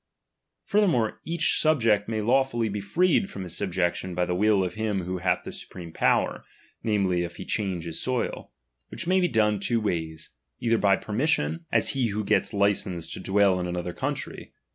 Furthermore, 0.65 1.21
each 1.25 1.45
^| 1.59 1.59
subject 1.59 2.09
may 2.09 2.21
lawfully 2.21 2.69
be 2.69 2.79
freed 2.79 3.29
from 3.29 3.43
his 3.43 3.55
subjection 3.55 4.13
^| 4.13 4.15
by 4.15 4.25
the 4.25 4.33
will 4.33 4.63
of 4.63 4.73
him 4.73 5.03
who 5.03 5.19
hath 5.19 5.43
the 5.43 5.51
supreme 5.51 5.93
power, 5.93 6.39
^| 6.45 6.49
namely, 6.83 7.21
if 7.21 7.35
he 7.35 7.45
change 7.45 7.85
his 7.85 8.01
soil; 8.01 8.49
which 8.89 9.05
may 9.05 9.19
be 9.19 9.27
done 9.27 9.57
^| 9.59 9.61
two 9.61 9.79
ways, 9.79 10.31
either 10.59 10.79
by 10.79 10.95
permission, 10.95 11.65
as 11.71 11.89
he 11.89 12.07
who 12.07 12.23
gets 12.23 12.49
^| 12.51 12.51
109 12.51 13.63
DOMINION.. 13.63 14.53